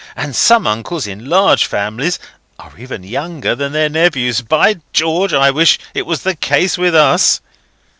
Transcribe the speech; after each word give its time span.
And 0.15 0.35
some 0.35 0.65
uncles, 0.65 1.05
in 1.05 1.29
large 1.29 1.67
families, 1.67 2.17
are 2.57 2.73
even 2.75 3.03
younger 3.03 3.53
than 3.53 3.71
their 3.71 3.87
nephews. 3.87 4.41
By 4.41 4.77
George, 4.93 5.31
I 5.31 5.51
wish 5.51 5.77
it 5.93 6.07
was 6.07 6.23
the 6.23 6.35
case 6.35 6.75
with 6.75 6.95
us!" 6.95 7.39